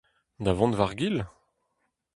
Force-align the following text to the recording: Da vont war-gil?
Da 0.43 0.51
vont 0.59 0.77
war-gil? 0.79 1.17